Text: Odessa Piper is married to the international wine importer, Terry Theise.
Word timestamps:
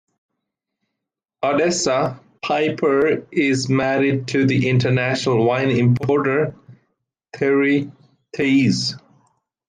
Odessa 1.43 2.19
Piper 2.41 3.27
is 3.31 3.69
married 3.69 4.27
to 4.29 4.47
the 4.47 4.67
international 4.67 5.45
wine 5.45 5.69
importer, 5.69 6.55
Terry 7.33 7.91
Theise. 8.35 8.95